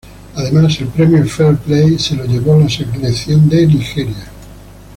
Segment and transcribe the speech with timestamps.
[0.35, 4.25] Además el premio Fair play se lo llevó la Selección de Nigeria.